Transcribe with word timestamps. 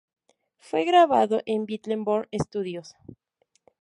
Fue 0.57 0.83
grabado 0.83 1.43
en 1.45 1.67
Battle 1.67 1.97
Born 1.97 2.27
Studios. 2.33 2.95